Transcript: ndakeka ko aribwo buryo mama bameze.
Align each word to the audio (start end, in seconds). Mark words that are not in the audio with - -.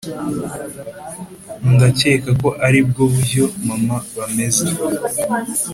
ndakeka 1.73 2.29
ko 2.41 2.49
aribwo 2.65 3.01
buryo 3.13 3.43
mama 3.67 3.95
bameze. 4.17 4.65